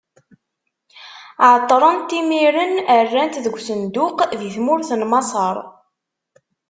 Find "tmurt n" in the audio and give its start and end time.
4.55-5.01